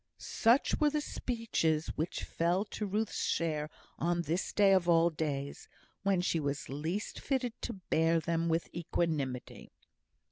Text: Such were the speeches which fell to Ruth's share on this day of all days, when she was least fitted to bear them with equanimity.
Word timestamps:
Such 0.17 0.79
were 0.79 0.89
the 0.89 0.99
speeches 0.99 1.89
which 1.95 2.23
fell 2.23 2.65
to 2.65 2.87
Ruth's 2.87 3.23
share 3.23 3.69
on 3.99 4.23
this 4.23 4.51
day 4.51 4.73
of 4.73 4.89
all 4.89 5.11
days, 5.11 5.67
when 6.01 6.21
she 6.21 6.39
was 6.39 6.69
least 6.69 7.19
fitted 7.19 7.53
to 7.61 7.73
bear 7.73 8.19
them 8.19 8.49
with 8.49 8.67
equanimity. 8.73 9.69